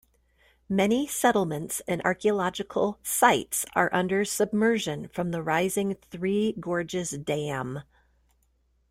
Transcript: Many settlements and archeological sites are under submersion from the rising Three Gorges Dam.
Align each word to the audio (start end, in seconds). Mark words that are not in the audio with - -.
Many 0.67 1.05
settlements 1.05 1.79
and 1.87 2.01
archeological 2.01 2.97
sites 3.03 3.67
are 3.75 3.93
under 3.93 4.25
submersion 4.25 5.07
from 5.09 5.29
the 5.29 5.43
rising 5.43 5.93
Three 6.09 6.53
Gorges 6.59 7.11
Dam. 7.11 7.83